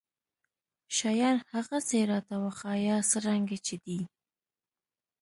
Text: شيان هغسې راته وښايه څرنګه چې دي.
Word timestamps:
شيان 0.97 1.37
هغسې 1.51 1.99
راته 2.11 2.35
وښايه 2.43 2.95
څرنګه 3.09 3.57
چې 3.65 3.75
دي. 3.85 3.99